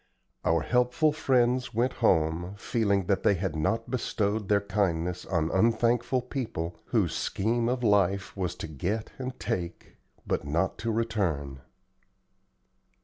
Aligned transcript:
Our 0.43 0.61
helpful 0.61 1.11
friends 1.11 1.75
went 1.75 1.93
home, 2.01 2.55
feeling 2.57 3.05
that 3.05 3.21
they 3.21 3.35
had 3.35 3.55
not 3.55 3.91
bestowed 3.91 4.47
their 4.49 4.59
kindness 4.59 5.27
on 5.27 5.51
unthankful 5.51 6.23
people 6.23 6.79
whose 6.85 7.13
scheme 7.13 7.69
of 7.69 7.83
life 7.83 8.35
was 8.35 8.55
to 8.55 8.67
get 8.67 9.11
and 9.19 9.39
take, 9.39 9.97
but 10.25 10.43
not 10.43 10.79
to 10.79 10.91
return. 10.91 11.61